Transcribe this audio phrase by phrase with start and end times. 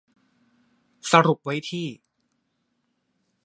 [1.11, 1.87] สรุปไว้ที่